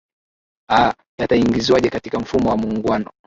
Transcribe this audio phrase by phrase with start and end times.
[0.69, 3.11] a yataingizwaje katika mfumo wa muungano